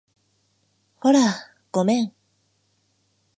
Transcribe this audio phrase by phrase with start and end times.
[0.95, 1.19] ほら、
[1.71, 2.11] ごめん